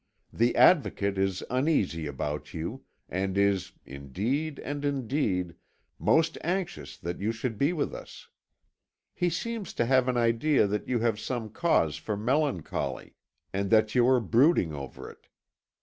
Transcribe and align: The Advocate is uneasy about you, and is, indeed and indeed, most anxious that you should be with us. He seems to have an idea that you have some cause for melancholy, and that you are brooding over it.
The 0.33 0.55
Advocate 0.55 1.19
is 1.19 1.43
uneasy 1.51 2.07
about 2.07 2.55
you, 2.55 2.85
and 3.07 3.37
is, 3.37 3.73
indeed 3.85 4.57
and 4.61 4.83
indeed, 4.83 5.53
most 5.99 6.39
anxious 6.43 6.97
that 6.97 7.19
you 7.19 7.31
should 7.31 7.55
be 7.55 7.71
with 7.71 7.93
us. 7.93 8.27
He 9.13 9.29
seems 9.29 9.75
to 9.75 9.85
have 9.85 10.07
an 10.07 10.17
idea 10.17 10.65
that 10.65 10.87
you 10.87 10.97
have 11.01 11.19
some 11.19 11.51
cause 11.51 11.97
for 11.97 12.17
melancholy, 12.17 13.13
and 13.53 13.69
that 13.69 13.93
you 13.93 14.07
are 14.07 14.19
brooding 14.19 14.73
over 14.73 15.07
it. 15.07 15.27